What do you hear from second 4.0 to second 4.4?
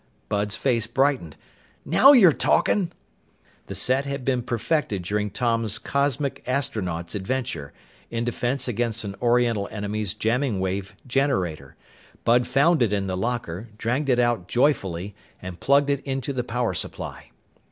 had